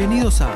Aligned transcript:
Bienvenidos 0.00 0.40
a 0.40 0.48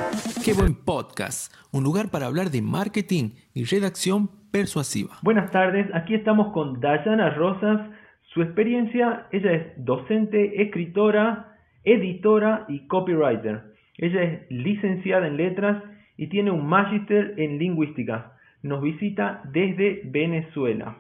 Qué 0.43 0.55
buen 0.55 0.75
podcast, 0.75 1.53
un 1.71 1.85
lugar 1.85 2.11
para 2.11 2.25
hablar 2.25 2.49
de 2.49 2.63
marketing 2.63 3.33
y 3.53 3.65
redacción 3.65 4.31
persuasiva. 4.51 5.19
Buenas 5.23 5.51
tardes, 5.51 5.87
aquí 5.93 6.15
estamos 6.15 6.51
con 6.55 6.81
Dayana 6.81 7.29
Rosas. 7.29 7.91
Su 8.33 8.41
experiencia, 8.41 9.27
ella 9.33 9.53
es 9.53 9.85
docente, 9.85 10.63
escritora, 10.63 11.59
editora 11.85 12.65
y 12.69 12.87
copywriter. 12.87 13.65
Ella 13.99 14.23
es 14.23 14.51
licenciada 14.51 15.27
en 15.27 15.37
letras 15.37 15.85
y 16.17 16.29
tiene 16.29 16.51
un 16.51 16.67
magíster 16.67 17.35
en 17.37 17.59
lingüística. 17.59 18.39
Nos 18.63 18.81
visita 18.81 19.43
desde 19.53 20.01
Venezuela. 20.07 20.97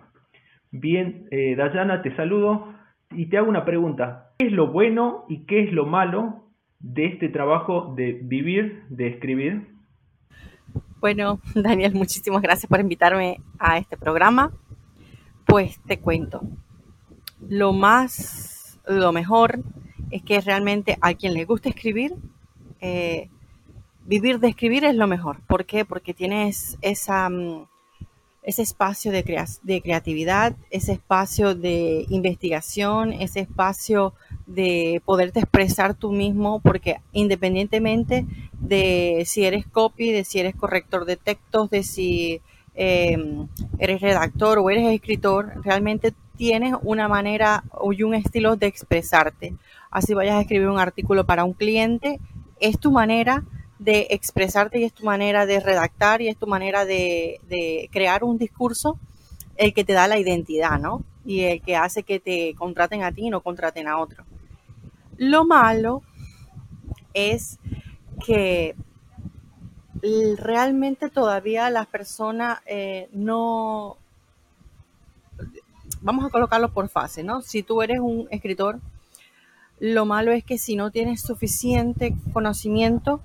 Bien, 0.70 1.29
eh, 1.30 1.56
Dayana, 1.56 2.02
te 2.02 2.15
saludo 2.15 2.74
y 3.11 3.24
te 3.30 3.38
hago 3.38 3.48
una 3.48 3.65
pregunta. 3.65 4.33
¿Qué 4.38 4.48
es 4.48 4.52
lo 4.52 4.66
bueno 4.66 5.24
y 5.30 5.47
qué 5.47 5.62
es 5.62 5.73
lo 5.73 5.87
malo 5.87 6.44
de 6.84 7.06
este 7.06 7.30
trabajo 7.30 7.95
de 7.97 8.12
vivir, 8.12 8.84
de 8.91 9.09
escribir? 9.09 9.69
Bueno, 11.01 11.41
Daniel, 11.55 11.95
muchísimas 11.95 12.43
gracias 12.43 12.69
por 12.69 12.79
invitarme 12.79 13.41
a 13.59 13.79
este 13.79 13.97
programa. 13.97 14.52
Pues 15.47 15.80
te 15.87 15.98
cuento, 15.98 16.43
lo 17.48 17.73
más, 17.73 18.79
lo 18.87 19.12
mejor 19.12 19.60
es 20.10 20.23
que 20.23 20.41
realmente 20.41 20.97
a 21.01 21.15
quien 21.15 21.34
le 21.34 21.45
gusta 21.45 21.69
escribir, 21.70 22.15
eh, 22.80 23.29
vivir 24.05 24.38
de 24.41 24.48
escribir 24.48 24.85
es 24.85 24.95
lo 24.95 25.07
mejor. 25.07 25.41
¿Por 25.46 25.65
qué? 25.65 25.85
Porque 25.85 26.12
tienes 26.12 26.79
esa, 26.82 27.29
mm, 27.30 27.66
ese 28.43 28.62
espacio 28.62 29.10
de, 29.10 29.46
de 29.62 29.82
creatividad, 29.82 30.55
ese 30.71 30.93
espacio 30.93 31.55
de 31.55 32.05
investigación, 32.10 33.12
ese 33.12 33.41
espacio 33.41 34.15
de 34.47 35.01
poderte 35.05 35.41
expresar 35.41 35.95
tú 35.95 36.13
mismo, 36.13 36.60
porque 36.60 36.99
independientemente 37.13 38.27
de 38.60 39.24
si 39.27 39.45
eres 39.45 39.66
copy, 39.66 40.13
de 40.13 40.24
si 40.24 40.41
eres 40.41 40.55
corrector 40.55 41.05
de 41.05 41.16
textos, 41.16 41.71
de 41.71 41.82
si 41.82 42.41
em, 42.74 43.49
eres 43.79 44.01
redactor 44.01 44.59
o 44.59 44.71
eres 44.71 44.93
escritor, 44.93 45.52
realmente 45.63 46.13
tienes 46.37 46.74
una 46.83 47.09
manera 47.09 47.65
y 47.93 48.02
un 48.02 48.15
estilo 48.15 48.57
de 48.57 48.66
expresarte. 48.66 49.55
Así 49.91 50.15
vayas 50.15 50.37
a 50.37 50.41
escribir 50.41 50.68
un 50.68 50.79
artículo 50.79 51.24
para 51.24 51.45
un 51.45 51.52
cliente, 51.52 52.18
es 52.61 52.79
tu 52.79 52.90
manera 52.90 53.45
de 53.79 54.07
expresarte 54.11 54.79
y 54.79 54.85
es 54.85 54.93
tu 54.93 55.05
manera 55.05 55.46
de 55.46 55.61
redactar 55.61 56.23
y 56.23 56.29
es 56.29 56.37
tu 56.37 56.46
manera 56.46 56.85
de, 56.85 57.88
crear 57.93 58.24
un 58.24 58.38
discurso 58.38 58.99
el 59.57 59.73
que 59.73 59.85
te 59.85 59.93
da 59.93 60.09
la 60.09 60.18
identidad, 60.18 60.80
¿no? 60.80 61.05
Y 61.24 61.43
el 61.43 61.61
que 61.61 61.77
hace 61.77 62.02
que 62.02 62.18
te 62.18 62.55
contraten 62.55 63.02
a 63.02 63.13
ti 63.13 63.27
y 63.27 63.30
no 63.30 63.40
contraten 63.40 63.87
a 63.87 63.99
otro. 63.99 64.25
Lo 65.16 65.44
malo 65.44 66.03
es 67.12 67.59
que 68.25 68.75
realmente 70.38 71.09
todavía 71.10 71.71
las 71.71 71.87
personas 71.87 72.60
eh, 72.66 73.09
no... 73.12 73.97
Vamos 76.03 76.26
a 76.26 76.28
colocarlo 76.28 76.71
por 76.71 76.88
fase, 76.88 77.22
¿no? 77.22 77.41
Si 77.41 77.62
tú 77.62 77.81
eres 77.81 77.98
un 77.98 78.28
escritor, 78.31 78.78
lo 79.81 80.04
malo 80.04 80.32
es 80.32 80.44
que 80.44 80.59
si 80.59 80.76
no 80.76 80.91
tienes 80.91 81.22
suficiente 81.22 82.15
conocimiento 82.32 83.22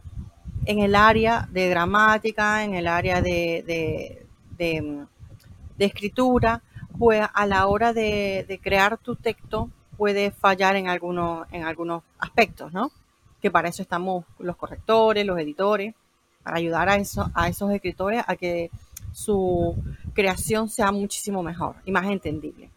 en 0.66 0.80
el 0.80 0.96
área 0.96 1.48
de 1.52 1.70
gramática, 1.70 2.64
en 2.64 2.76
el 2.76 2.88
área 2.88 3.22
de, 3.22 4.24
de, 4.58 5.06
escritura, 5.78 6.62
pues 6.98 7.26
a 7.34 7.46
la 7.46 7.68
hora 7.68 7.94
de, 7.94 8.60
crear 8.62 8.98
tu 8.98 9.16
texto 9.16 9.70
puede 10.00 10.32
fallar 10.32 10.78
en 10.78 10.88
algunos, 10.88 11.46
en 11.52 11.66
algunos 11.66 12.04
aspectos, 12.20 12.72
¿no? 12.72 12.90
Que 13.42 13.52
para 13.52 13.68
eso 13.68 13.82
estamos 13.82 14.24
los 14.40 14.56
correctores, 14.56 15.26
los 15.26 15.38
editores, 15.38 15.94
para 16.42 16.56
ayudar 16.56 16.88
a, 16.88 16.96
eso, 16.96 17.30
a 17.36 17.50
esos 17.50 17.70
escritores 17.72 18.24
a 18.26 18.38
que 18.38 18.72
su 19.12 19.76
creación 20.14 20.70
sea 20.70 20.94
muchísimo 20.94 21.44
mejor 21.44 21.76
y 21.84 21.92
más 21.92 22.06
entendible. 22.06 22.70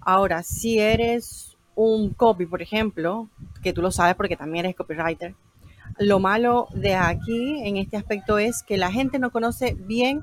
Ahora, 0.00 0.42
si 0.42 0.78
eres 0.78 1.58
un 1.74 2.14
copy, 2.14 2.46
por 2.46 2.62
ejemplo, 2.62 3.28
que 3.62 3.74
tú 3.74 3.82
lo 3.82 3.90
sabes 3.90 4.14
porque 4.14 4.38
también 4.38 4.64
eres 4.64 4.76
copywriter, 4.76 5.34
lo 5.98 6.20
malo 6.20 6.68
de 6.72 6.94
aquí 6.94 7.60
en 7.68 7.76
este 7.76 7.98
aspecto 7.98 8.38
es 8.38 8.62
que 8.62 8.78
la 8.78 8.90
gente 8.90 9.18
no 9.18 9.30
conoce 9.30 9.74
bien 9.74 10.22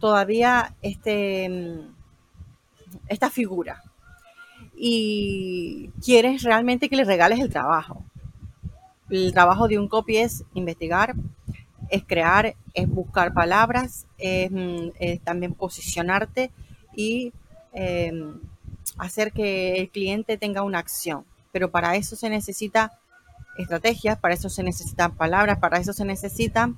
todavía 0.00 0.74
este, 0.82 1.78
esta 3.06 3.30
figura 3.30 3.84
y 4.82 5.90
quieres 6.02 6.42
realmente 6.42 6.88
que 6.88 6.96
le 6.96 7.04
regales 7.04 7.38
el 7.38 7.50
trabajo. 7.50 8.02
El 9.10 9.30
trabajo 9.34 9.68
de 9.68 9.78
un 9.78 9.88
copy 9.88 10.16
es 10.16 10.42
investigar, 10.54 11.14
es 11.90 12.02
crear, 12.06 12.54
es 12.72 12.88
buscar 12.88 13.34
palabras, 13.34 14.06
es, 14.16 14.50
también 15.22 15.52
posicionarte 15.52 16.50
y 16.96 17.34
em, 17.74 18.40
hacer 18.96 19.32
que 19.32 19.74
el 19.74 19.90
cliente 19.90 20.38
tenga 20.38 20.62
una 20.62 20.78
acción. 20.78 21.26
Pero 21.52 21.70
para 21.70 21.96
eso 21.96 22.16
se 22.16 22.30
necesita 22.30 22.98
estrategias, 23.58 24.18
para 24.18 24.32
eso 24.32 24.48
se 24.48 24.62
necesitan 24.62 25.14
palabras, 25.14 25.58
para 25.58 25.78
eso 25.78 25.92
se 25.92 26.06
necesita 26.06 26.72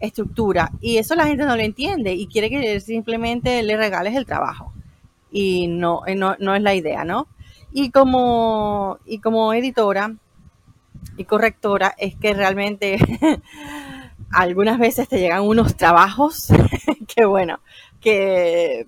estructura. 0.00 0.70
Y 0.82 0.98
eso 0.98 1.14
la 1.14 1.26
gente 1.26 1.46
no 1.46 1.56
lo 1.56 1.62
entiende 1.62 2.12
y 2.12 2.26
quiere 2.26 2.50
que 2.50 2.78
simplemente 2.80 3.62
le 3.62 3.78
regales 3.78 4.14
el 4.16 4.26
trabajo. 4.26 4.74
Y 5.32 5.66
no, 5.66 6.02
no, 6.14 6.36
no 6.38 6.54
es 6.54 6.62
la 6.62 6.74
idea, 6.74 7.04
¿no? 7.04 7.26
Y 7.72 7.90
como, 7.90 8.98
y 9.06 9.18
como 9.18 9.52
editora 9.54 10.14
y 11.16 11.24
correctora, 11.24 11.94
es 11.98 12.14
que 12.16 12.34
realmente 12.34 12.98
algunas 14.30 14.78
veces 14.78 15.08
te 15.08 15.18
llegan 15.18 15.42
unos 15.42 15.76
trabajos 15.76 16.48
que 17.14 17.24
bueno, 17.24 17.60
que 18.00 18.86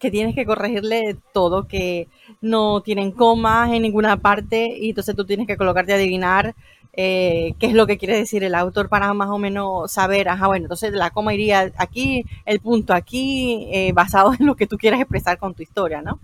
que 0.00 0.10
tienes 0.10 0.34
que 0.34 0.46
corregirle 0.46 1.16
todo, 1.32 1.68
que 1.68 2.08
no 2.40 2.80
tienen 2.80 3.12
comas 3.12 3.70
en 3.70 3.82
ninguna 3.82 4.16
parte 4.16 4.76
y 4.76 4.88
entonces 4.88 5.14
tú 5.14 5.26
tienes 5.26 5.46
que 5.46 5.58
colocarte 5.58 5.92
a 5.92 5.96
adivinar 5.96 6.54
eh, 6.94 7.54
qué 7.60 7.66
es 7.66 7.74
lo 7.74 7.86
que 7.86 7.98
quiere 7.98 8.16
decir 8.16 8.42
el 8.42 8.54
autor 8.54 8.88
para 8.88 9.12
más 9.14 9.28
o 9.28 9.38
menos 9.38 9.92
saber, 9.92 10.28
ajá, 10.28 10.48
bueno, 10.48 10.64
entonces 10.64 10.92
la 10.92 11.10
coma 11.10 11.34
iría 11.34 11.70
aquí, 11.76 12.24
el 12.46 12.60
punto 12.60 12.94
aquí, 12.94 13.68
eh, 13.70 13.92
basado 13.92 14.32
en 14.38 14.46
lo 14.46 14.56
que 14.56 14.66
tú 14.66 14.76
quieras 14.76 15.00
expresar 15.00 15.38
con 15.38 15.54
tu 15.54 15.62
historia, 15.62 16.02
¿no? 16.02 16.18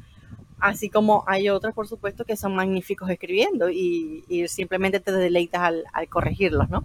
Así 0.58 0.88
como 0.88 1.22
hay 1.26 1.50
otros, 1.50 1.74
por 1.74 1.86
supuesto, 1.86 2.24
que 2.24 2.34
son 2.34 2.56
magníficos 2.56 3.10
escribiendo 3.10 3.68
y, 3.70 4.24
simplemente 4.48 5.00
te 5.00 5.12
deleitas 5.12 5.60
al, 5.60 6.08
corregirlos, 6.08 6.70
¿no? 6.70 6.82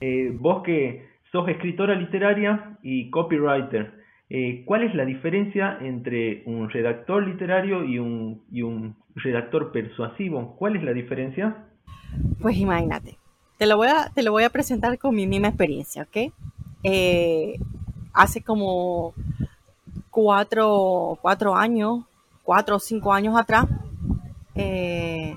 Eh, 0.00 0.30
vos 0.32 0.62
que 0.62 1.08
sos 1.32 1.48
escritora 1.48 1.94
literaria 1.96 2.78
y 2.82 3.10
copywriter, 3.10 4.01
eh, 4.34 4.62
¿Cuál 4.64 4.84
es 4.84 4.94
la 4.94 5.04
diferencia 5.04 5.76
entre 5.82 6.42
un 6.46 6.70
redactor 6.70 7.28
literario 7.28 7.84
y 7.84 7.98
un, 7.98 8.42
y 8.50 8.62
un 8.62 8.96
redactor 9.14 9.72
persuasivo? 9.72 10.56
¿Cuál 10.58 10.76
es 10.76 10.82
la 10.82 10.94
diferencia? 10.94 11.66
Pues 12.40 12.56
imagínate, 12.56 13.18
te 13.58 13.66
lo 13.66 13.76
voy 13.76 13.88
a, 13.88 14.10
te 14.14 14.22
lo 14.22 14.32
voy 14.32 14.44
a 14.44 14.48
presentar 14.48 14.98
con 14.98 15.14
mi 15.14 15.26
misma 15.26 15.48
experiencia, 15.48 16.04
¿ok? 16.04 16.32
Eh, 16.82 17.58
hace 18.14 18.40
como 18.40 19.12
cuatro, 20.08 21.18
cuatro, 21.20 21.54
años, 21.54 22.04
cuatro 22.42 22.76
o 22.76 22.80
cinco 22.80 23.12
años 23.12 23.38
atrás, 23.38 23.66
eh, 24.54 25.36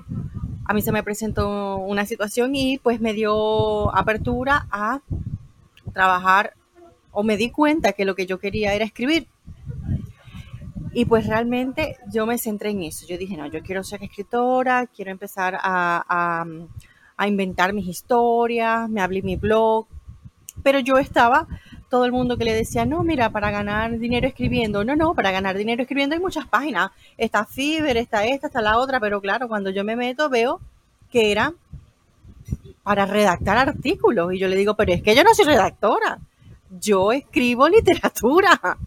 a 0.64 0.72
mí 0.72 0.80
se 0.80 0.90
me 0.90 1.02
presentó 1.02 1.76
una 1.76 2.06
situación 2.06 2.56
y 2.56 2.78
pues 2.78 2.98
me 3.02 3.12
dio 3.12 3.94
apertura 3.94 4.66
a 4.70 5.02
trabajar 5.92 6.54
o 7.18 7.22
me 7.22 7.38
di 7.38 7.50
cuenta 7.50 7.94
que 7.94 8.04
lo 8.04 8.14
que 8.14 8.26
yo 8.26 8.38
quería 8.38 8.74
era 8.74 8.84
escribir. 8.84 9.26
Y 10.92 11.06
pues 11.06 11.26
realmente 11.26 11.96
yo 12.12 12.26
me 12.26 12.36
centré 12.36 12.70
en 12.70 12.82
eso. 12.82 13.06
Yo 13.08 13.16
dije, 13.16 13.38
no, 13.38 13.46
yo 13.46 13.62
quiero 13.62 13.82
ser 13.82 14.02
escritora, 14.02 14.86
quiero 14.86 15.10
empezar 15.12 15.58
a, 15.62 16.44
inventar 17.26 17.72
mis 17.72 17.88
historias, 17.88 18.86
me 18.90 19.00
abrí 19.00 19.22
mi 19.22 19.36
blog. 19.36 19.86
Pero 20.62 20.78
yo 20.80 20.98
estaba, 20.98 21.48
todo 21.88 22.04
el 22.04 22.12
mundo 22.12 22.36
que 22.36 22.44
le 22.44 22.52
decía, 22.52 22.84
no, 22.84 23.02
mira, 23.02 23.30
para 23.30 23.50
ganar 23.50 23.98
dinero 23.98 24.28
escribiendo. 24.28 24.84
No, 24.84 24.94
no, 24.94 25.14
para 25.14 25.30
ganar 25.30 25.56
dinero 25.56 25.80
escribiendo 25.80 26.14
hay 26.16 26.20
muchas 26.20 26.46
páginas. 26.46 26.90
Está 27.16 27.46
Fiverr, 27.46 27.96
está 27.96 28.26
esta, 28.26 28.48
está 28.48 28.60
la 28.60 28.76
otra. 28.76 29.00
Pero 29.00 29.22
claro, 29.22 29.48
cuando 29.48 29.70
yo 29.70 29.84
me 29.84 29.96
meto 29.96 30.28
veo 30.28 30.60
que 31.10 31.32
era 31.32 31.54
para 32.82 33.06
redactar 33.06 33.56
artículos. 33.56 34.34
Y 34.34 34.38
yo 34.38 34.48
le 34.48 34.56
digo, 34.56 34.74
pero 34.74 34.92
es 34.92 35.02
que 35.02 35.16
yo 35.16 35.24
no 35.24 35.32
soy 35.32 35.46
redactora 35.46 36.18
yo 36.70 37.12
escribo 37.12 37.68
literatura, 37.70 38.78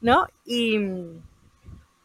¿no? 0.00 0.26
Y, 0.44 0.78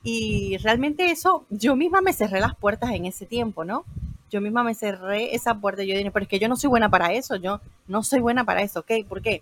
y 0.04 0.58
realmente 0.58 1.12
eso, 1.12 1.46
yo 1.50 1.76
misma 1.76 2.02
me 2.02 2.14
cerré 2.14 2.40
las 2.40 2.56
puertas 2.56 2.92
en 2.92 3.06
ese 3.06 3.26
tiempo, 3.26 3.66
¿no? 3.66 3.86
Yo 4.30 4.42
misma 4.42 4.64
me 4.64 4.76
cerré 4.76 5.36
esa 5.36 5.56
puerta 5.56 5.84
y 5.84 5.88
yo 5.88 5.98
dije, 5.98 6.12
pero 6.12 6.24
es 6.24 6.30
que 6.30 6.40
yo 6.40 6.50
no 6.50 6.58
soy 6.58 6.70
buena 6.70 6.90
para 6.90 7.14
eso, 7.14 7.38
yo 7.38 7.62
no 7.88 8.04
soy 8.04 8.20
buena 8.20 8.44
para 8.44 8.62
eso, 8.62 8.82
¿ok? 8.82 8.92
¿Por 9.08 9.22
qué? 9.22 9.42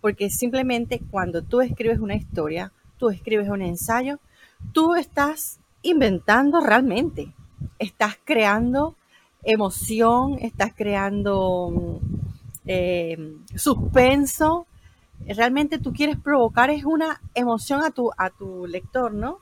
Porque 0.00 0.30
simplemente 0.30 1.00
cuando 1.10 1.42
tú 1.42 1.60
escribes 1.60 1.98
una 1.98 2.14
historia, 2.14 2.72
tú 2.98 3.10
escribes 3.10 3.48
un 3.48 3.62
ensayo, 3.62 4.20
tú 4.72 4.94
estás 4.94 5.58
inventando 5.82 6.60
realmente, 6.60 7.32
estás 7.78 8.16
creando 8.24 8.96
emoción, 9.42 10.38
estás 10.40 10.72
creando 10.74 12.00
eh, 12.66 13.36
suspenso. 13.54 14.66
Realmente 15.26 15.78
tú 15.78 15.92
quieres 15.92 16.18
provocar 16.18 16.70
es 16.70 16.84
una 16.84 17.20
emoción 17.34 17.82
a 17.84 17.90
tu, 17.90 18.10
a 18.16 18.30
tu 18.30 18.66
lector, 18.66 19.14
¿no? 19.14 19.38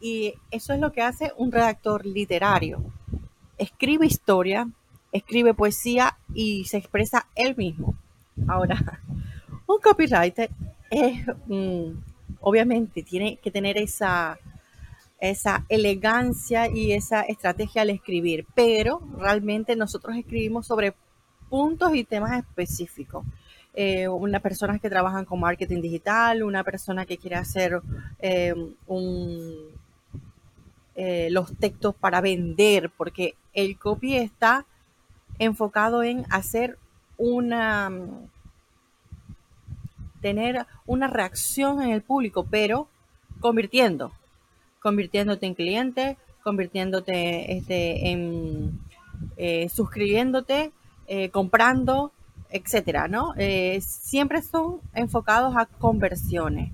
Y 0.00 0.34
eso 0.50 0.72
es 0.72 0.80
lo 0.80 0.92
que 0.92 1.02
hace 1.02 1.32
un 1.36 1.52
redactor 1.52 2.06
literario. 2.06 2.84
Escribe 3.58 4.06
historia, 4.06 4.68
escribe 5.12 5.54
poesía 5.54 6.16
y 6.34 6.64
se 6.64 6.78
expresa 6.78 7.26
él 7.34 7.56
mismo. 7.56 7.94
Ahora, 8.48 9.00
un 9.66 9.78
copywriter 9.80 10.50
es, 10.90 11.24
obviamente, 12.40 13.02
tiene 13.02 13.36
que 13.36 13.50
tener 13.50 13.78
esa, 13.78 14.38
esa 15.20 15.64
elegancia 15.68 16.68
y 16.68 16.92
esa 16.92 17.22
estrategia 17.22 17.82
al 17.82 17.90
escribir, 17.90 18.46
pero 18.54 19.00
realmente 19.16 19.76
nosotros 19.76 20.16
escribimos 20.16 20.66
sobre 20.66 20.94
puntos 21.48 21.94
y 21.94 22.04
temas 22.04 22.38
específicos. 22.38 23.24
Eh, 23.74 24.06
una 24.06 24.40
persona 24.40 24.78
que 24.78 24.90
trabajan 24.90 25.24
con 25.24 25.40
marketing 25.40 25.80
digital, 25.80 26.42
una 26.42 26.62
persona 26.62 27.06
que 27.06 27.16
quiere 27.16 27.36
hacer 27.36 27.80
eh, 28.18 28.54
eh, 30.94 31.28
los 31.30 31.56
textos 31.56 31.94
para 31.94 32.20
vender, 32.20 32.90
porque 32.90 33.34
el 33.54 33.78
copy 33.78 34.16
está 34.16 34.66
enfocado 35.38 36.02
en 36.02 36.26
hacer 36.28 36.78
una 37.16 37.90
tener 40.20 40.66
una 40.86 41.08
reacción 41.08 41.82
en 41.82 41.90
el 41.90 42.02
público, 42.02 42.46
pero 42.48 42.88
convirtiendo, 43.40 44.12
convirtiéndote 44.80 45.46
en 45.46 45.54
cliente, 45.54 46.16
convirtiéndote 46.44 47.56
este, 47.56 48.10
en 48.10 48.78
suscribiéndote, 49.70 50.72
comprando, 51.32 52.12
etcétera, 52.52 53.08
¿no? 53.08 53.34
Eh, 53.36 53.80
siempre 53.80 54.42
son 54.42 54.80
enfocados 54.94 55.56
a 55.56 55.66
conversiones. 55.66 56.72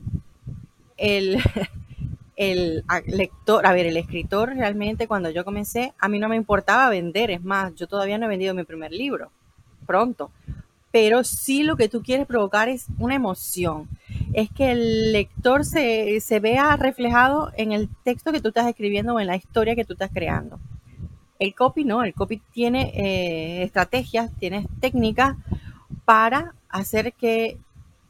El, 0.96 1.38
el 2.36 2.84
lector, 3.06 3.66
a 3.66 3.72
ver, 3.72 3.86
el 3.86 3.96
escritor 3.96 4.54
realmente 4.54 5.08
cuando 5.08 5.30
yo 5.30 5.44
comencé, 5.44 5.92
a 5.98 6.08
mí 6.08 6.18
no 6.18 6.28
me 6.28 6.36
importaba 6.36 6.88
vender, 6.88 7.30
es 7.30 7.42
más, 7.42 7.74
yo 7.74 7.86
todavía 7.86 8.18
no 8.18 8.26
he 8.26 8.28
vendido 8.28 8.54
mi 8.54 8.64
primer 8.64 8.92
libro, 8.92 9.30
pronto, 9.86 10.30
pero 10.90 11.24
sí 11.24 11.64
lo 11.64 11.76
que 11.76 11.88
tú 11.88 12.02
quieres 12.02 12.26
provocar 12.26 12.68
es 12.68 12.86
una 12.98 13.14
emoción. 13.14 13.88
Es 14.32 14.50
que 14.50 14.72
el 14.72 15.12
lector 15.12 15.64
se, 15.64 16.40
vea 16.40 16.76
reflejado 16.76 17.52
en 17.56 17.72
el 17.72 17.88
texto 18.04 18.32
que 18.32 18.40
tú 18.40 18.48
estás 18.48 18.66
escribiendo 18.66 19.14
o 19.14 19.20
en 19.20 19.26
la 19.26 19.36
historia 19.36 19.74
que 19.74 19.84
tú 19.84 19.94
estás 19.94 20.10
creando. 20.12 20.58
El 21.38 21.54
copy 21.54 21.84
no, 21.84 22.02
el 22.02 22.14
copy 22.14 22.40
tiene 22.52 22.92
eh, 22.94 23.62
estrategias, 23.62 24.30
tiene 24.38 24.66
técnicas 24.80 25.36
para 26.08 26.54
hacer 26.70 27.12
que 27.12 27.58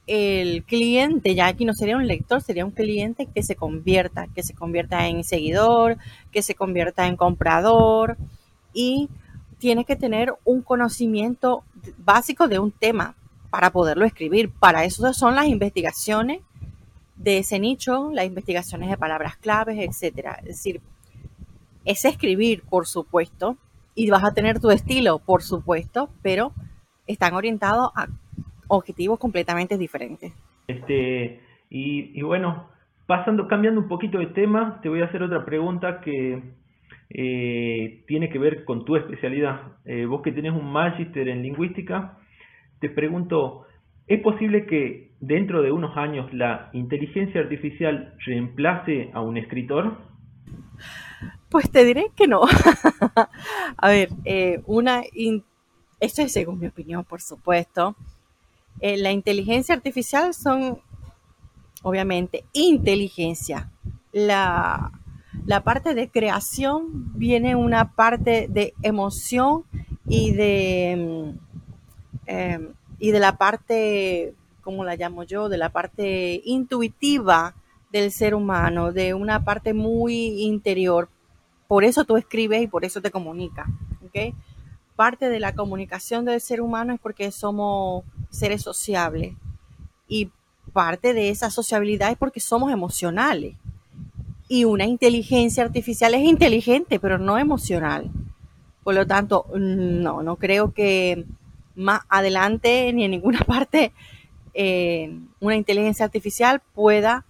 el 0.06 0.62
cliente, 0.62 1.34
ya 1.34 1.48
aquí 1.48 1.64
no 1.64 1.74
sería 1.74 1.96
un 1.96 2.06
lector, 2.06 2.40
sería 2.40 2.64
un 2.64 2.70
cliente 2.70 3.26
que 3.26 3.42
se 3.42 3.56
convierta, 3.56 4.28
que 4.36 4.44
se 4.44 4.54
convierta 4.54 5.08
en 5.08 5.24
seguidor, 5.24 5.98
que 6.30 6.42
se 6.42 6.54
convierta 6.54 7.08
en 7.08 7.16
comprador 7.16 8.16
y 8.72 9.08
tiene 9.58 9.84
que 9.84 9.96
tener 9.96 10.32
un 10.44 10.62
conocimiento 10.62 11.64
básico 11.96 12.46
de 12.46 12.60
un 12.60 12.70
tema 12.70 13.16
para 13.50 13.72
poderlo 13.72 14.04
escribir. 14.04 14.48
Para 14.48 14.84
eso 14.84 15.12
son 15.12 15.34
las 15.34 15.48
investigaciones 15.48 16.42
de 17.16 17.38
ese 17.38 17.58
nicho, 17.58 18.12
las 18.12 18.26
investigaciones 18.26 18.90
de 18.90 18.96
palabras 18.96 19.36
claves, 19.38 19.76
etcétera. 19.76 20.38
Es 20.42 20.46
decir, 20.46 20.80
es 21.84 22.04
escribir, 22.04 22.62
por 22.62 22.86
supuesto, 22.86 23.56
y 23.96 24.08
vas 24.08 24.22
a 24.22 24.34
tener 24.34 24.60
tu 24.60 24.70
estilo, 24.70 25.18
por 25.18 25.42
supuesto, 25.42 26.10
pero 26.22 26.52
están 27.08 27.34
orientados 27.34 27.90
a 27.96 28.06
objetivos 28.68 29.18
completamente 29.18 29.76
diferentes. 29.76 30.32
Este, 30.68 31.40
y, 31.70 32.18
y 32.18 32.22
bueno, 32.22 32.68
pasando, 33.06 33.48
cambiando 33.48 33.80
un 33.80 33.88
poquito 33.88 34.18
de 34.18 34.26
tema, 34.26 34.80
te 34.82 34.88
voy 34.88 35.00
a 35.00 35.06
hacer 35.06 35.22
otra 35.22 35.44
pregunta 35.44 36.00
que 36.02 36.42
eh, 37.10 38.04
tiene 38.06 38.28
que 38.28 38.38
ver 38.38 38.64
con 38.64 38.84
tu 38.84 38.96
especialidad. 38.96 39.78
Eh, 39.86 40.04
vos 40.04 40.20
que 40.22 40.32
tenés 40.32 40.52
un 40.52 40.70
magíster 40.70 41.28
en 41.28 41.42
lingüística, 41.42 42.18
te 42.80 42.90
pregunto, 42.90 43.66
¿es 44.06 44.20
posible 44.20 44.66
que 44.66 45.12
dentro 45.20 45.62
de 45.62 45.72
unos 45.72 45.96
años 45.96 46.32
la 46.34 46.68
inteligencia 46.74 47.40
artificial 47.40 48.14
reemplace 48.26 49.10
a 49.14 49.22
un 49.22 49.38
escritor? 49.38 49.96
Pues 51.50 51.70
te 51.70 51.84
diré 51.86 52.08
que 52.14 52.28
no. 52.28 52.42
a 53.78 53.88
ver, 53.88 54.10
eh, 54.26 54.60
una 54.66 55.00
esto 56.00 56.22
es 56.22 56.32
según 56.32 56.58
mi 56.58 56.66
opinión, 56.66 57.04
por 57.04 57.20
supuesto. 57.20 57.96
la 58.80 59.10
inteligencia 59.10 59.74
artificial 59.74 60.32
son, 60.34 60.80
obviamente, 61.82 62.44
inteligencia. 62.52 63.70
La 64.12 64.92
la 65.48 65.62
parte 65.62 65.94
de 65.94 66.10
creación 66.10 67.12
viene 67.18 67.56
una 67.56 67.94
parte 67.94 68.48
de 68.50 68.74
emoción 68.82 69.64
y 70.06 70.32
de, 70.32 71.34
mm, 71.34 71.38
em, 72.26 72.68
y 72.98 73.10
de 73.12 73.18
la 73.18 73.38
parte, 73.38 74.34
¿cómo 74.60 74.84
la 74.84 74.96
llamo 74.96 75.22
yo? 75.22 75.48
De 75.48 75.56
la 75.56 75.70
parte 75.70 76.42
intuitiva 76.44 77.54
del 77.90 78.12
ser 78.12 78.34
humano, 78.34 78.92
de 78.92 79.14
una 79.14 79.44
parte 79.44 79.72
muy 79.72 80.42
interior. 80.42 81.08
Por 81.66 81.84
eso 81.84 82.04
tú 82.04 82.16
escribes 82.16 82.62
y 82.62 82.66
por 82.66 82.84
eso 82.84 83.00
te 83.00 83.10
comunicas. 83.10 83.66
Parte 84.98 85.28
de 85.28 85.38
la 85.38 85.54
comunicación 85.54 86.24
del 86.24 86.40
ser 86.40 86.60
humano 86.60 86.92
es 86.92 86.98
porque 86.98 87.30
somos 87.30 88.02
seres 88.30 88.62
sociables 88.62 89.36
y 90.08 90.28
parte 90.72 91.14
de 91.14 91.30
esa 91.30 91.50
sociabilidad 91.50 92.10
es 92.10 92.18
porque 92.18 92.40
somos 92.40 92.72
emocionales 92.72 93.54
y 94.48 94.64
una 94.64 94.86
inteligencia 94.86 95.62
artificial 95.62 96.14
es 96.14 96.22
inteligente, 96.22 96.98
pero 96.98 97.16
no 97.16 97.38
emocional. 97.38 98.10
Por 98.82 98.96
lo 98.96 99.06
tanto, 99.06 99.46
no, 99.54 100.24
no 100.24 100.34
creo 100.34 100.74
que 100.74 101.26
más 101.76 102.00
adelante 102.08 102.92
ni 102.92 103.04
en 103.04 103.12
ninguna 103.12 103.38
parte 103.46 103.92
eh, 104.52 105.16
una 105.38 105.54
inteligencia 105.54 106.06
artificial 106.06 106.60
pueda 106.74 107.24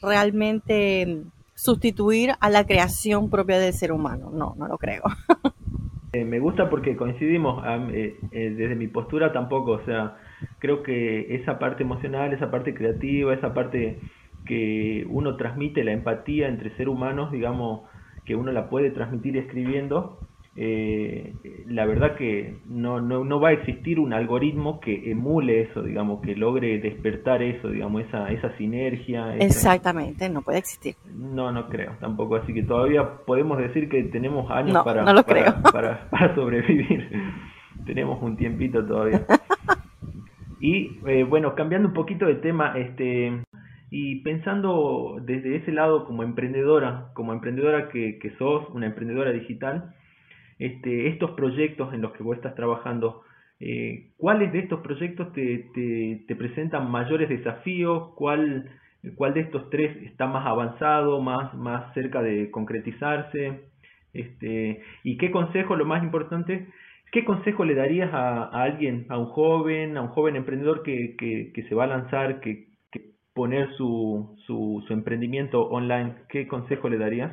realmente 0.00 1.24
sustituir 1.54 2.36
a 2.40 2.48
la 2.48 2.64
creación 2.64 3.28
propia 3.28 3.58
del 3.58 3.74
ser 3.74 3.92
humano. 3.92 4.30
No, 4.32 4.54
no 4.56 4.66
lo 4.66 4.78
creo. 4.78 5.02
Eh, 6.14 6.24
me 6.26 6.40
gusta 6.40 6.68
porque 6.68 6.94
coincidimos, 6.96 7.64
eh, 7.92 8.20
desde 8.30 8.74
mi 8.74 8.86
postura 8.88 9.32
tampoco, 9.32 9.72
o 9.72 9.84
sea, 9.86 10.18
creo 10.58 10.82
que 10.82 11.34
esa 11.36 11.58
parte 11.58 11.82
emocional, 11.84 12.32
esa 12.34 12.50
parte 12.50 12.74
creativa, 12.74 13.32
esa 13.32 13.54
parte 13.54 14.02
que 14.44 15.06
uno 15.08 15.36
transmite 15.38 15.84
la 15.84 15.92
empatía 15.92 16.48
entre 16.48 16.70
seres 16.76 16.88
humanos, 16.88 17.32
digamos, 17.32 17.88
que 18.26 18.34
uno 18.36 18.52
la 18.52 18.68
puede 18.68 18.90
transmitir 18.90 19.38
escribiendo, 19.38 20.28
eh, 20.54 21.32
la 21.66 21.86
verdad 21.86 22.14
que 22.16 22.56
no, 22.66 23.00
no, 23.00 23.24
no, 23.24 23.40
va 23.40 23.48
a 23.48 23.52
existir 23.52 23.98
un 23.98 24.12
algoritmo 24.12 24.80
que 24.80 25.10
emule 25.10 25.62
eso, 25.62 25.82
digamos, 25.82 26.20
que 26.20 26.36
logre 26.36 26.78
despertar 26.78 27.42
eso, 27.42 27.70
digamos, 27.70 28.02
esa, 28.02 28.30
esa 28.30 28.54
sinergia. 28.58 29.34
Exactamente, 29.36 30.28
no 30.28 30.42
puede 30.42 30.58
existir. 30.58 30.94
No, 31.14 31.52
no 31.52 31.68
creo 31.70 31.92
tampoco, 32.00 32.36
así 32.36 32.52
que 32.52 32.62
todavía 32.64 33.02
podemos 33.26 33.56
decir 33.56 33.88
que 33.88 34.02
tenemos 34.04 34.50
años 34.50 34.84
para, 34.84 35.04
para, 35.24 35.62
para, 36.10 36.34
sobrevivir. 36.34 37.08
tenemos 37.86 38.22
un 38.22 38.36
tiempito 38.36 38.84
todavía. 38.84 39.24
y 40.60 40.98
eh, 41.06 41.24
bueno, 41.24 41.54
cambiando 41.54 41.88
un 41.88 41.94
poquito 41.94 42.26
de 42.26 42.34
tema, 42.34 42.74
este 42.76 43.42
y 43.90 44.16
pensando 44.22 45.18
desde 45.22 45.56
ese 45.56 45.72
lado 45.72 46.06
como 46.06 46.22
emprendedora, 46.22 47.10
como 47.14 47.32
emprendedora 47.32 47.88
que, 47.88 48.18
que 48.18 48.34
sos, 48.36 48.68
una 48.70 48.86
emprendedora 48.86 49.32
digital, 49.32 49.94
este, 50.66 51.08
estos 51.08 51.32
proyectos 51.32 51.92
en 51.94 52.02
los 52.02 52.12
que 52.12 52.22
vos 52.22 52.36
estás 52.36 52.54
trabajando, 52.54 53.22
eh, 53.60 54.10
¿cuáles 54.16 54.52
de 54.52 54.60
estos 54.60 54.80
proyectos 54.80 55.32
te, 55.32 55.70
te, 55.74 56.24
te, 56.26 56.36
presentan 56.36 56.90
mayores 56.90 57.28
desafíos? 57.28 58.14
¿Cuál, 58.16 58.70
¿Cuál 59.16 59.34
de 59.34 59.40
estos 59.40 59.70
tres 59.70 59.96
está 60.04 60.26
más 60.26 60.46
avanzado, 60.46 61.20
más, 61.20 61.54
más 61.54 61.92
cerca 61.94 62.22
de 62.22 62.50
concretizarse? 62.50 63.62
Este, 64.12 64.82
¿Y 65.04 65.16
qué 65.16 65.30
consejo, 65.30 65.76
lo 65.76 65.84
más 65.84 66.02
importante, 66.02 66.68
qué 67.12 67.24
consejo 67.24 67.64
le 67.64 67.74
darías 67.74 68.12
a, 68.12 68.44
a 68.44 68.62
alguien, 68.62 69.06
a 69.08 69.18
un 69.18 69.26
joven, 69.26 69.96
a 69.96 70.02
un 70.02 70.08
joven 70.08 70.36
emprendedor 70.36 70.82
que, 70.82 71.16
que, 71.16 71.52
que 71.54 71.62
se 71.64 71.74
va 71.74 71.84
a 71.84 71.88
lanzar, 71.88 72.40
que, 72.40 72.72
poner 73.34 73.72
su, 73.76 74.36
su, 74.46 74.84
emprendimiento 74.90 75.62
online, 75.62 76.14
¿qué 76.28 76.46
consejo 76.46 76.88
le 76.88 76.98
darías? 76.98 77.32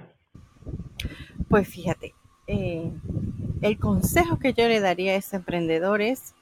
Pues 1.49 1.67
fíjate, 1.67 2.13
eh, 2.47 2.91
el 3.61 3.77
consejo 3.77 4.39
que 4.39 4.53
yo 4.53 4.67
le 4.67 4.79
daría 4.79 5.13
a 5.13 5.15
ese 5.15 5.37
emprendedor 5.37 6.01
es, 6.01 6.33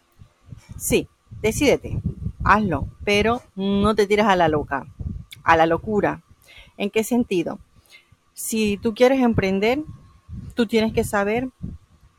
sí, 0.78 1.08
decídete, 1.42 2.00
hazlo, 2.44 2.88
pero 3.04 3.42
no 3.56 3.96
te 3.96 4.08
tires 4.08 4.26
a 4.26 4.36
la 4.36 4.48
loca, 4.48 4.86
a 5.44 5.58
la 5.58 5.66
locura. 5.66 6.22
¿En 6.78 6.90
qué 6.90 7.04
sentido? 7.04 7.60
Si 8.34 8.78
tú 8.78 8.94
quieres 8.94 9.22
emprender, 9.22 9.80
tú 10.54 10.68
tienes 10.68 10.94
que 10.94 11.04
saber 11.04 11.50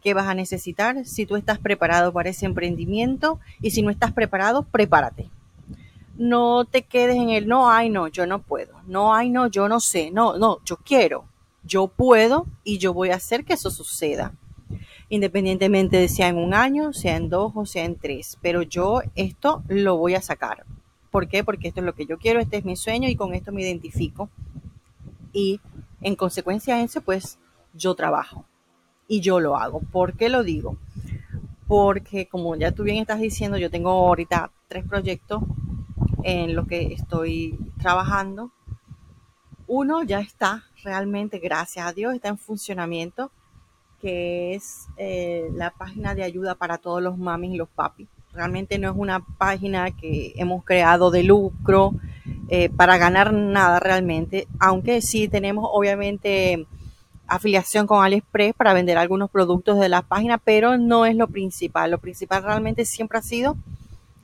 qué 0.02 0.14
vas 0.14 0.26
a 0.26 0.34
necesitar, 0.34 1.04
si 1.04 1.26
tú 1.26 1.36
estás 1.36 1.58
preparado 1.58 2.12
para 2.12 2.30
ese 2.30 2.46
emprendimiento 2.46 3.38
y 3.60 3.70
si 3.70 3.82
no 3.82 3.90
estás 3.90 4.12
preparado, 4.12 4.64
prepárate. 4.64 5.30
No 6.16 6.64
te 6.64 6.82
quedes 6.82 7.16
en 7.16 7.30
el 7.30 7.46
no, 7.46 7.70
ay, 7.70 7.90
no, 7.90 8.08
yo 8.08 8.26
no 8.26 8.40
puedo, 8.40 8.74
no, 8.88 9.14
ay, 9.14 9.30
no, 9.30 9.46
yo 9.46 9.68
no 9.68 9.78
sé, 9.78 10.10
no, 10.10 10.36
no, 10.36 10.58
yo 10.64 10.76
quiero, 10.78 11.24
yo 11.62 11.86
puedo 11.86 12.46
y 12.64 12.78
yo 12.78 12.92
voy 12.92 13.10
a 13.10 13.16
hacer 13.16 13.44
que 13.44 13.54
eso 13.54 13.70
suceda. 13.70 14.32
Independientemente 15.08 15.96
de 15.96 16.08
sea 16.08 16.28
en 16.28 16.36
un 16.36 16.52
año, 16.52 16.92
sea 16.92 17.16
en 17.16 17.30
dos 17.30 17.52
o 17.54 17.64
sea 17.64 17.84
en 17.84 17.96
tres, 17.96 18.38
pero 18.42 18.62
yo 18.62 19.00
esto 19.14 19.62
lo 19.68 19.96
voy 19.96 20.14
a 20.14 20.22
sacar. 20.22 20.64
¿Por 21.10 21.28
qué? 21.28 21.42
Porque 21.42 21.68
esto 21.68 21.80
es 21.80 21.86
lo 21.86 21.94
que 21.94 22.06
yo 22.06 22.18
quiero, 22.18 22.40
este 22.40 22.58
es 22.58 22.64
mi 22.64 22.76
sueño 22.76 23.08
y 23.08 23.16
con 23.16 23.34
esto 23.34 23.52
me 23.52 23.62
identifico. 23.62 24.28
Y 25.32 25.60
en 26.02 26.16
consecuencia 26.16 26.76
de 26.76 26.82
eso, 26.82 27.00
pues 27.00 27.38
yo 27.74 27.94
trabajo 27.94 28.44
y 29.06 29.20
yo 29.20 29.40
lo 29.40 29.56
hago. 29.56 29.80
¿Por 29.80 30.14
qué 30.14 30.28
lo 30.28 30.42
digo? 30.42 30.76
Porque 31.66 32.28
como 32.28 32.54
ya 32.56 32.72
tú 32.72 32.82
bien 32.82 32.98
estás 32.98 33.20
diciendo, 33.20 33.56
yo 33.56 33.70
tengo 33.70 33.90
ahorita 33.90 34.52
tres 34.68 34.84
proyectos 34.84 35.42
en 36.22 36.54
los 36.54 36.66
que 36.66 36.92
estoy 36.92 37.58
trabajando. 37.78 38.52
Uno 39.66 40.02
ya 40.02 40.20
está 40.20 40.64
realmente, 40.82 41.38
gracias 41.38 41.86
a 41.86 41.92
Dios, 41.92 42.14
está 42.14 42.28
en 42.28 42.38
funcionamiento, 42.38 43.30
que 44.00 44.54
es 44.54 44.86
eh, 44.96 45.48
la 45.54 45.70
página 45.70 46.14
de 46.14 46.22
ayuda 46.22 46.54
para 46.54 46.78
todos 46.78 47.02
los 47.02 47.18
mamis 47.18 47.54
y 47.54 47.56
los 47.56 47.68
papis. 47.68 48.08
Realmente 48.32 48.78
no 48.78 48.90
es 48.90 48.96
una 48.96 49.20
página 49.20 49.90
que 49.90 50.32
hemos 50.36 50.64
creado 50.64 51.10
de 51.10 51.24
lucro 51.24 51.92
eh, 52.48 52.68
para 52.68 52.98
ganar 52.98 53.32
nada 53.32 53.80
realmente, 53.80 54.46
aunque 54.60 55.00
sí 55.02 55.28
tenemos 55.28 55.68
obviamente 55.72 56.66
afiliación 57.26 57.86
con 57.86 58.02
AliExpress 58.02 58.54
para 58.54 58.72
vender 58.72 58.96
algunos 58.96 59.30
productos 59.30 59.78
de 59.78 59.88
la 59.88 60.02
página, 60.02 60.38
pero 60.38 60.78
no 60.78 61.04
es 61.04 61.14
lo 61.14 61.28
principal. 61.28 61.90
Lo 61.90 61.98
principal 61.98 62.42
realmente 62.42 62.84
siempre 62.84 63.18
ha 63.18 63.22
sido 63.22 63.56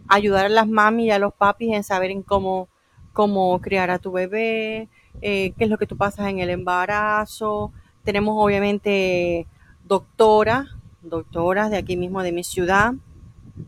ayudar 0.09 0.47
a 0.47 0.51
las 0.51 0.69
mami 0.69 1.07
y 1.07 1.11
a 1.11 1.19
los 1.19 1.35
papis 1.35 1.75
en 1.75 1.85
saber 1.85 2.11
en 2.11 2.23
cómo, 2.23 2.69
cómo 3.13 3.61
criar 3.61 3.91
a 3.91 3.99
tu 3.99 4.13
bebé, 4.13 4.89
eh, 5.21 5.53
qué 5.57 5.65
es 5.65 5.71
lo 5.71 5.79
que 5.79 5.87
tú 5.87 5.97
pasas 5.97 6.29
en 6.29 6.39
el 6.39 6.51
embarazo. 6.51 7.73
Tenemos 8.05 8.37
obviamente 8.39 9.47
doctoras, 9.85 10.67
doctoras 11.03 11.71
de 11.71 11.77
aquí 11.77 11.97
mismo 11.97 12.23
de 12.23 12.33
mi 12.33 12.45
ciudad, 12.45 12.95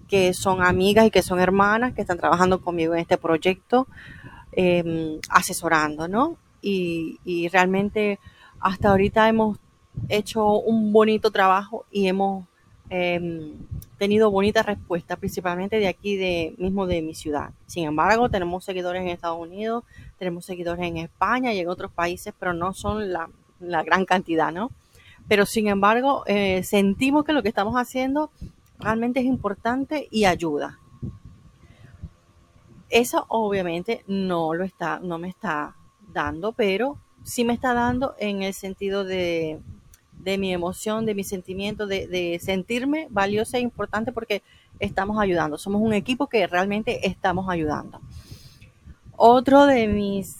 que 0.08 0.34
son 0.34 0.62
amigas 0.62 1.06
y 1.06 1.10
que 1.10 1.22
son 1.22 1.40
hermanas, 1.40 1.94
que 1.94 2.00
están 2.00 2.18
trabajando 2.18 2.60
conmigo 2.60 2.94
en 2.94 3.00
este 3.00 3.16
proyecto, 3.16 3.86
em, 4.52 5.20
asesorando, 5.28 6.08
¿no? 6.08 6.36
Y, 6.62 7.18
realmente 7.52 8.18
hasta 8.60 8.90
ahorita 8.90 9.28
hemos 9.28 9.58
hecho 10.08 10.58
un 10.58 10.92
bonito 10.92 11.30
trabajo 11.30 11.84
y 11.92 12.08
hemos 12.08 12.44
eh, 12.90 13.52
tenido 13.98 14.30
bonita 14.30 14.62
respuesta, 14.62 15.16
principalmente 15.16 15.78
de 15.78 15.88
aquí 15.88 16.16
de 16.16 16.54
mismo 16.58 16.86
de 16.86 17.02
mi 17.02 17.14
ciudad. 17.14 17.50
Sin 17.66 17.84
embargo, 17.84 18.28
tenemos 18.28 18.64
seguidores 18.64 19.02
en 19.02 19.08
Estados 19.08 19.40
Unidos, 19.40 19.84
tenemos 20.18 20.44
seguidores 20.44 20.84
en 20.84 20.98
España 20.98 21.52
y 21.52 21.60
en 21.60 21.68
otros 21.68 21.90
países, 21.90 22.34
pero 22.38 22.52
no 22.52 22.72
son 22.74 23.12
la, 23.12 23.28
gran 23.58 24.04
cantidad, 24.04 24.52
¿no? 24.52 24.70
Pero 25.28 25.46
sin 25.46 25.68
embargo, 25.68 26.24
eh, 26.26 26.62
sentimos 26.62 27.24
que 27.24 27.32
lo 27.32 27.42
que 27.42 27.48
estamos 27.48 27.74
haciendo 27.74 28.30
realmente 28.78 29.20
es 29.20 29.26
importante 29.26 30.08
y 30.10 30.24
ayuda. 30.24 30.78
Eso 32.88 33.26
obviamente 33.28 34.04
no 34.06 34.54
lo 34.54 34.64
está, 34.64 35.00
no 35.00 35.18
me 35.18 35.28
está 35.28 35.74
dando, 36.12 36.52
pero 36.52 36.98
sí 37.24 37.44
me 37.44 37.52
está 37.52 37.74
dando 37.74 38.14
en 38.18 38.42
el 38.42 38.54
sentido 38.54 39.04
de, 39.04 39.58
de 40.12 40.38
mi 40.38 40.52
emoción, 40.52 41.04
de 41.04 41.14
mi 41.14 41.24
sentimiento, 41.24 41.86
de, 41.86 42.06
de, 42.06 42.38
sentirme 42.40 43.08
valiosa 43.10 43.58
e 43.58 43.60
importante 43.60 44.12
porque 44.12 44.42
estamos 44.78 45.18
ayudando. 45.18 45.58
Somos 45.58 45.82
un 45.82 45.92
equipo 45.92 46.28
que 46.28 46.46
realmente 46.46 47.08
estamos 47.08 47.48
ayudando. 47.48 48.00
Otro 49.16 49.66
de 49.66 49.88
mis 49.88 50.36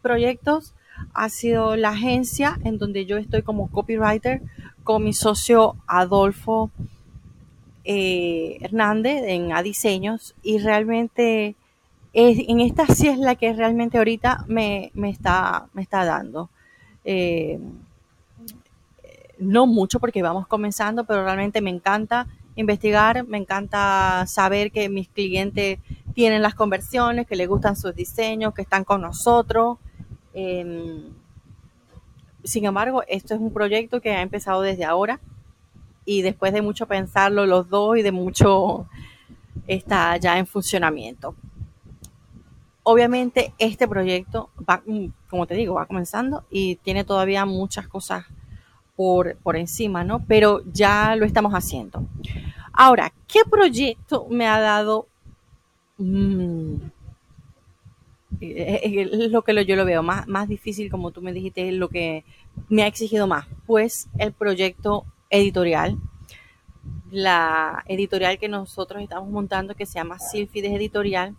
proyectos 0.00 0.72
ha 1.14 1.28
sido 1.28 1.76
la 1.76 1.90
agencia 1.90 2.58
en 2.64 2.78
donde 2.78 3.06
yo 3.06 3.16
estoy 3.16 3.42
como 3.42 3.70
copywriter 3.70 4.42
con 4.84 5.04
mi 5.04 5.12
socio 5.12 5.76
Adolfo 5.86 6.70
eh, 7.84 8.58
Hernández 8.60 9.22
en 9.26 9.52
A 9.52 9.62
Diseños 9.62 10.34
y 10.42 10.58
realmente 10.58 11.56
en 12.18 12.60
esta 12.60 12.86
sí 12.86 13.08
es 13.08 13.18
la 13.18 13.34
que 13.34 13.52
realmente 13.52 13.98
ahorita 13.98 14.44
me, 14.48 14.90
está, 15.04 15.66
me 15.74 15.82
está 15.82 16.04
dando. 16.06 16.48
Eh, 17.04 17.60
no 19.38 19.66
mucho 19.66 20.00
porque 20.00 20.22
vamos 20.22 20.46
comenzando, 20.46 21.04
pero 21.04 21.24
realmente 21.24 21.60
me 21.60 21.68
encanta 21.68 22.26
investigar, 22.54 23.26
me 23.26 23.36
encanta 23.36 24.24
saber 24.26 24.72
que 24.72 24.88
mis 24.88 25.08
clientes 25.08 25.78
tienen 26.14 26.40
las 26.40 26.54
conversiones, 26.54 27.26
que 27.26 27.36
les 27.36 27.48
gustan 27.48 27.76
sus 27.76 27.94
diseños, 27.94 28.54
que 28.54 28.62
están 28.62 28.84
con 28.84 29.02
nosotros. 29.02 29.76
Em, 30.36 31.14
sin 32.44 32.64
embargo, 32.64 33.02
esto 33.08 33.34
es 33.34 33.40
un 33.40 33.52
proyecto 33.52 34.00
que 34.00 34.12
ha 34.12 34.22
empezado 34.22 34.62
desde 34.62 34.84
ahora 34.84 35.18
y 36.04 36.22
después 36.22 36.52
de 36.52 36.62
mucho 36.62 36.86
pensarlo 36.86 37.46
los 37.46 37.68
dos 37.68 37.98
y 37.98 38.02
de 38.02 38.12
mucho 38.12 38.86
está 39.66 40.16
ya 40.18 40.38
en 40.38 40.46
funcionamiento 40.46 41.34
obviamente 42.88 43.52
este 43.58 43.88
proyecto 43.88 44.48
va, 44.58 44.80
mm, 44.86 45.06
como 45.28 45.46
te 45.48 45.54
digo, 45.54 45.74
va 45.74 45.86
comenzando 45.86 46.44
y 46.50 46.76
tiene 46.76 47.02
todavía 47.02 47.44
muchas 47.44 47.88
cosas 47.88 48.24
por, 48.94 49.36
por 49.38 49.56
encima, 49.56 50.04
¿no? 50.04 50.24
Pero 50.26 50.62
ya 50.72 51.16
lo 51.16 51.26
estamos 51.26 51.52
haciendo. 51.52 52.06
Ahora, 52.72 53.12
¿qué 53.26 53.40
proyecto 53.50 54.28
me 54.30 54.46
ha 54.46 54.60
dado? 54.60 55.08
Mm, 55.98 56.76
es 58.40 59.30
lo 59.30 59.42
que 59.42 59.64
yo 59.64 59.76
lo 59.76 59.84
veo 59.84 60.02
más, 60.02 60.26
más 60.26 60.48
difícil, 60.48 60.90
como 60.90 61.10
tú 61.10 61.22
me 61.22 61.32
dijiste, 61.32 61.68
es 61.68 61.74
lo 61.74 61.88
que 61.88 62.24
me 62.68 62.82
ha 62.82 62.86
exigido 62.86 63.26
más. 63.26 63.46
Pues 63.66 64.08
el 64.18 64.32
proyecto 64.32 65.04
editorial, 65.30 65.98
la 67.10 67.84
editorial 67.86 68.38
que 68.38 68.48
nosotros 68.48 69.02
estamos 69.02 69.30
montando, 69.30 69.74
que 69.74 69.86
se 69.86 69.94
llama 69.94 70.18
Silfides 70.18 70.72
Editorial, 70.72 71.36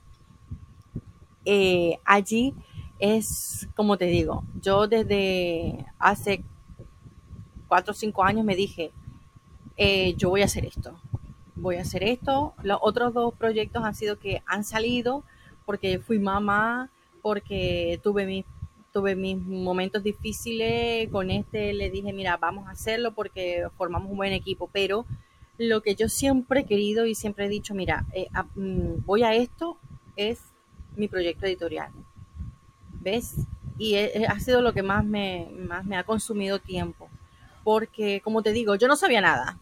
eh, 1.46 2.00
allí 2.04 2.54
es, 3.00 3.70
como 3.76 3.98
te 3.98 4.06
digo, 4.06 4.44
yo 4.62 4.88
desde 4.88 5.86
hace 6.00 6.44
cuatro 7.68 7.92
o 7.92 7.96
cinco 7.96 8.24
años 8.24 8.44
me 8.44 8.56
dije, 8.56 8.92
eh, 9.78 10.16
yo 10.16 10.30
voy 10.30 10.42
a 10.42 10.46
hacer 10.46 10.66
esto, 10.66 11.00
voy 11.56 11.76
a 11.76 11.82
hacer 11.82 12.04
esto. 12.04 12.54
Los 12.64 12.80
otros 12.82 13.14
dos 13.14 13.34
proyectos 13.36 13.84
han 13.84 13.96
sido 13.96 14.20
que 14.20 14.42
han 14.46 14.64
salido 14.64 15.24
porque 15.68 16.00
fui 16.00 16.18
mamá, 16.18 16.90
porque 17.22 18.00
tuve 18.02 18.26
mis, 18.26 18.46
tuve 18.94 19.18
mis 19.18 19.38
momentos 19.38 20.02
difíciles. 20.02 21.10
Con 21.10 21.30
este 21.30 21.74
le 21.74 21.92
dije, 21.92 22.14
mira, 22.14 22.38
vamos 22.38 22.68
a 22.68 22.72
hacerlo 22.72 23.14
porque 23.14 23.68
formamos 23.78 24.10
un 24.10 24.16
buen 24.16 24.32
equipo. 24.32 24.70
Pero 24.72 25.06
lo 25.58 25.82
que 25.82 25.94
yo 25.94 26.08
siempre 26.08 26.62
he 26.62 26.66
querido 26.66 27.06
y 27.06 27.16
siempre 27.16 27.48
he 27.48 27.50
dicho, 27.50 27.76
mira, 27.76 28.06
eh, 28.14 28.28
mm, 28.56 29.06
voy 29.06 29.24
a 29.24 29.34
esto, 29.34 29.78
es 30.16 30.40
mi 30.96 31.10
proyecto 31.10 31.46
editorial. 31.46 31.92
¿Ves? 33.02 33.36
Y 33.78 33.98
ha 33.98 34.40
sido 34.40 34.62
lo 34.62 34.74
que 34.74 34.84
más 34.84 35.04
me, 35.04 35.50
más 35.68 35.86
me 35.86 35.98
ha 35.98 36.06
consumido 36.06 36.60
tiempo. 36.60 37.10
Porque, 37.66 38.22
como 38.22 38.42
te 38.42 38.54
digo, 38.54 38.76
yo 38.76 38.88
no 38.88 38.96
sabía 38.96 39.20
nada. 39.20 39.60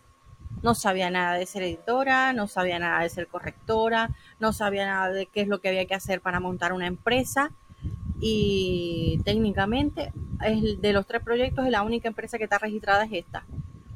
No 0.62 0.76
sabía 0.76 1.10
nada 1.10 1.34
de 1.36 1.46
ser 1.46 1.64
editora, 1.64 2.34
no 2.34 2.48
sabía 2.48 2.80
nada 2.80 3.02
de 3.02 3.10
ser 3.10 3.28
correctora, 3.28 4.10
no 4.40 4.54
sabía 4.54 4.86
nada 4.86 5.10
de 5.10 5.26
qué 5.28 5.42
es 5.42 5.48
lo 5.48 5.60
que 5.60 5.70
había 5.70 5.86
que 5.86 5.96
hacer 5.96 6.22
para 6.22 6.40
montar 6.40 6.74
una 6.74 6.88
empresa. 6.88 7.52
Y 8.20 9.22
técnicamente, 9.26 10.12
es 10.44 10.82
de 10.82 10.94
los 10.94 11.06
tres 11.06 11.22
proyectos, 11.22 11.68
la 11.70 11.84
única 11.84 12.08
empresa 12.08 12.38
que 12.38 12.46
está 12.46 12.58
registrada 12.58 13.06
es 13.06 13.14
esta. 13.14 13.46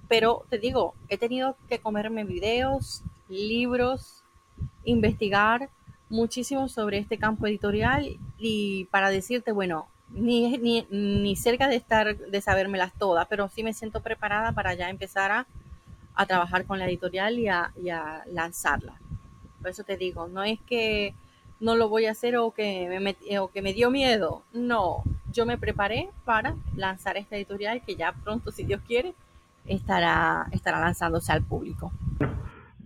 Pero 0.08 0.46
te 0.50 0.58
digo, 0.58 0.94
he 1.08 1.18
tenido 1.18 1.56
que 1.68 1.80
comerme 1.80 2.24
videos, 2.24 3.04
libros, 3.30 4.24
investigar, 4.84 5.70
muchísimo 6.10 6.68
sobre 6.68 6.98
este 6.98 7.18
campo 7.18 7.48
editorial 7.48 8.18
y 8.38 8.86
para 8.86 9.10
decirte, 9.10 9.52
bueno, 9.52 9.88
ni, 10.10 10.58
ni, 10.58 10.88
ni 10.90 11.36
cerca 11.36 11.68
de 11.68 11.76
estar, 11.76 12.18
de 12.18 12.42
sabérmelas 12.42 12.94
todas, 12.98 13.28
pero 13.28 13.48
sí 13.50 13.64
me 13.64 13.74
siento 13.74 14.02
preparada 14.02 14.52
para 14.52 14.74
ya 14.74 14.90
empezar 14.90 15.32
a, 15.32 15.48
a 16.20 16.26
trabajar 16.26 16.66
con 16.66 16.80
la 16.80 16.86
editorial 16.86 17.40
y 17.40 17.48
a, 17.48 17.72
lanzarla. 18.30 18.96
Por 19.62 19.70
eso 19.70 19.86
te 19.86 19.96
digo, 19.96 20.28
no 20.28 20.44
es 20.44 20.60
que 20.68 21.14
no 21.62 21.78
lo 21.78 21.88
voy 21.88 22.08
a 22.08 22.12
hacer 22.12 22.36
o 22.36 22.52
que 22.52 23.00
me, 23.00 23.40
o 23.40 23.48
que 23.48 23.62
me 23.62 23.72
dio 23.74 23.90
miedo, 23.90 24.44
no, 24.52 25.04
yo 25.32 25.46
me 25.46 25.58
preparé 25.58 26.10
para 26.26 26.56
lanzar 26.76 27.16
esta 27.16 27.38
editorial 27.38 27.82
que 27.86 27.96
ya 27.96 28.12
pronto, 28.12 28.52
si 28.52 28.66
Dios 28.66 28.82
quiere, 28.86 29.14
estará, 29.66 30.48
estará 30.52 30.82
lanzándose 30.82 31.32
al 31.32 31.42
público 31.44 31.90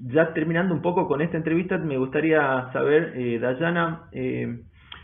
ya 0.05 0.33
terminando 0.33 0.73
un 0.73 0.81
poco 0.81 1.07
con 1.07 1.21
esta 1.21 1.37
entrevista, 1.37 1.77
me 1.77 1.97
gustaría 1.97 2.69
saber, 2.73 3.13
eh, 3.15 3.39
Dayana, 3.39 4.09
eh, 4.11 4.59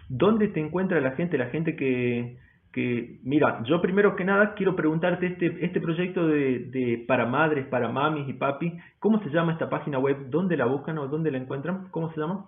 ¿dónde 0.09 0.49
te 0.49 0.59
encuentra 0.59 0.99
la 0.99 1.11
gente, 1.11 1.37
la 1.37 1.45
gente 1.47 1.77
que, 1.77 2.37
que, 2.71 3.19
mira, 3.23 3.63
yo 3.63 3.81
primero 3.81 4.15
que 4.15 4.23
nada 4.23 4.53
quiero 4.53 4.75
preguntarte 4.75 5.25
este, 5.27 5.65
este 5.65 5.81
proyecto 5.81 6.27
de, 6.27 7.03
para 7.07 7.25
madres, 7.25 7.65
para 7.67 7.89
mamis 7.89 8.29
y 8.29 8.33
papi, 8.33 8.77
¿cómo 8.99 9.23
se 9.23 9.29
llama 9.29 9.53
esta 9.53 9.67
página 9.69 9.97
web? 9.97 10.29
¿Dónde 10.29 10.55
la 10.55 10.65
buscan 10.65 10.99
o 10.99 11.07
dónde 11.07 11.31
la 11.31 11.39
encuentran? 11.39 11.87
¿Cómo 11.89 12.13
se 12.13 12.19
llama? 12.19 12.47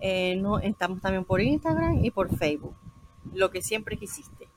Eh, 0.00 0.36
no, 0.36 0.58
estamos 0.58 1.00
también 1.00 1.24
por 1.24 1.40
Instagram 1.40 2.04
y 2.04 2.10
por 2.10 2.36
Facebook. 2.36 2.74
Lo 3.34 3.50
que 3.50 3.62
siempre 3.62 3.96
quisiste. 3.96 4.49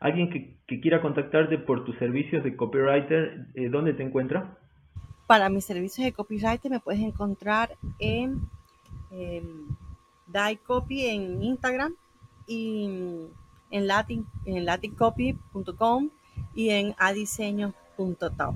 Alguien 0.00 0.30
que, 0.30 0.80
quiera 0.80 1.00
contactarte 1.02 1.58
por 1.58 1.84
tus 1.84 1.96
servicios 1.98 2.44
de 2.44 2.54
copywriter, 2.54 3.46
eh, 3.54 3.68
¿dónde 3.68 3.94
te 3.94 4.02
encuentra? 4.02 4.58
Para 5.26 5.48
mis 5.48 5.64
servicios 5.64 6.04
de 6.04 6.12
copywriter 6.12 6.70
me 6.70 6.80
puedes 6.80 7.00
encontrar 7.00 7.76
en 7.98 8.42
eh, 9.10 9.42
DieCopy 10.28 11.06
en 11.06 11.42
Instagram 11.42 11.94
y 12.46 12.84
en, 13.70 13.86
latin, 13.86 14.26
en 14.44 14.64
latincopy.com 14.64 16.10
y 16.54 16.70
en 16.70 16.94
adiseño.top. 16.98 18.54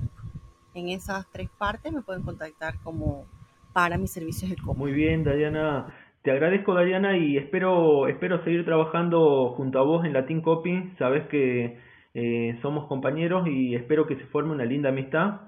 En 0.73 0.89
esas 0.89 1.27
tres 1.31 1.49
partes 1.57 1.91
me 1.91 2.01
pueden 2.01 2.23
contactar 2.23 2.79
como 2.83 3.25
para 3.73 3.97
mis 3.97 4.11
servicios 4.11 4.49
de 4.49 4.57
copy. 4.57 4.79
Muy 4.79 4.91
bien, 4.91 5.23
Dayana. 5.23 5.93
Te 6.23 6.31
agradezco, 6.31 6.73
Dayana, 6.73 7.17
y 7.17 7.35
espero, 7.35 8.07
espero 8.07 8.41
seguir 8.45 8.63
trabajando 8.63 9.49
junto 9.57 9.77
a 9.77 9.83
vos 9.83 10.05
en 10.05 10.13
Latin 10.13 10.39
Copy. 10.39 10.91
Sabes 10.97 11.27
que 11.27 11.77
eh, 12.13 12.57
somos 12.61 12.87
compañeros 12.87 13.45
y 13.45 13.75
espero 13.75 14.07
que 14.07 14.15
se 14.15 14.23
forme 14.27 14.53
una 14.53 14.63
linda 14.63 14.87
amistad, 14.87 15.41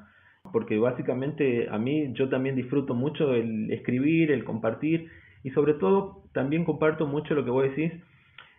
porque 0.52 0.78
básicamente 0.78 1.70
a 1.70 1.78
mí 1.78 2.12
yo 2.12 2.28
también 2.28 2.58
disfruto 2.58 2.94
mucho 2.94 3.34
el 3.34 3.72
escribir, 3.72 4.32
el 4.34 4.44
compartir, 4.44 5.10
y 5.46 5.52
sobre 5.52 5.76
todo 5.76 6.24
también 6.34 6.66
comparto 6.66 7.08
mucho 7.08 7.36
lo 7.36 7.46
que 7.46 7.52
vos 7.52 7.64
decís. 7.64 7.94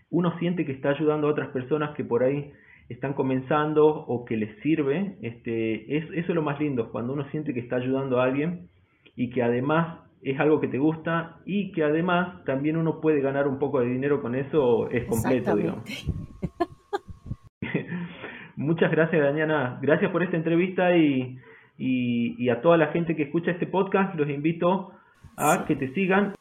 Uno 0.08 0.38
siente 0.38 0.64
que 0.64 0.73
está 0.73 0.92
ayudando 0.92 1.28
a 1.28 1.32
otras 1.32 1.49
personas 1.49 1.94
que 1.96 2.04
por 2.04 2.23
ahí 2.23 2.50
están 2.88 3.12
comenzando 3.12 3.88
o 3.88 4.25
que 4.25 4.38
les 4.38 4.58
sirve. 4.62 5.18
Este, 5.20 5.99
es, 5.99 6.04
eso 6.04 6.28
es 6.30 6.35
lo 6.35 6.40
más 6.40 6.58
lindo, 6.61 6.90
cuando 6.90 7.12
uno 7.12 7.28
siente 7.28 7.52
que 7.52 7.61
está 7.61 7.76
ayudando 7.76 8.18
a 8.18 8.25
alguien 8.25 8.70
y 9.16 9.28
que 9.28 9.42
además 9.42 10.05
es 10.26 10.38
algo 10.40 10.61
que 10.61 10.66
te 10.66 10.78
gusta 10.78 11.37
y 11.45 11.71
que 11.71 11.85
además 11.85 12.45
también 12.45 12.76
uno 12.76 13.00
puede 13.00 13.21
ganar 13.21 13.47
un 13.47 13.61
poco 13.61 13.78
de 13.78 13.87
dinero 13.87 14.21
con 14.21 14.35
eso, 14.35 14.90
es 14.90 15.04
completo, 15.04 15.54
digamos. 15.54 15.85
Muchas 18.56 18.90
gracias, 18.90 19.23
Daniana. 19.23 19.78
Gracias 19.80 20.11
por 20.11 20.25
esta 20.25 20.37
entrevista 20.37 20.97
y, 20.97 21.38
y, 21.78 22.49
a 22.49 22.61
toda 22.61 22.76
la 22.76 22.88
gente 22.88 23.14
que 23.14 23.23
escucha 23.23 23.52
este 23.52 23.68
podcast, 23.68 24.16
los 24.16 24.28
invito 24.28 24.90
a 25.37 25.64
que 25.64 25.76
te 25.76 25.95
sigan. 25.95 26.35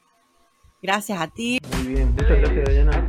Gracias 0.82 1.22
a 1.22 1.28
ti. 1.28 1.60
Muy 1.78 1.94
bien, 1.94 2.10
muchas 2.10 2.40
gracias, 2.40 2.66
Daniana. 2.66 3.08